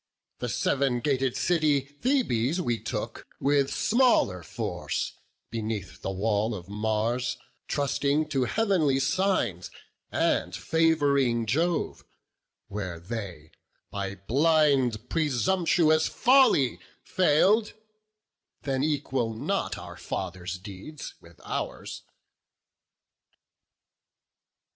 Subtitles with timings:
[0.39, 5.13] The seven gated city, Thebes, we took, With smaller force
[5.51, 9.69] beneath the wall of Mars, Trusting to heav'nly signs,
[10.11, 12.03] and fav'ring Jove,
[12.67, 13.51] Where they
[13.91, 17.73] by blind, presumptuous folly fail'd;
[18.63, 22.01] Then equal not our fathers' deeds with ours."